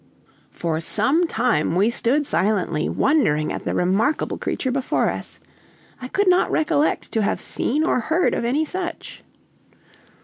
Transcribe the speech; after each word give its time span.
For 0.49 0.79
some 0.79 1.27
time 1.27 1.75
we 1.75 1.91
stood 1.91 2.25
silently 2.25 2.89
wondering 2.89 3.53
at 3.53 3.65
the 3.65 3.75
remarkable 3.75 4.39
creature 4.39 4.71
before 4.71 5.11
us. 5.11 5.39
I 6.01 6.07
could 6.07 6.27
not 6.27 6.49
recollect 6.49 7.11
to 7.11 7.21
have 7.21 7.39
seen 7.39 7.83
or 7.83 7.99
heard 7.99 8.33
of 8.33 8.43
any 8.43 8.65
such. 8.65 9.21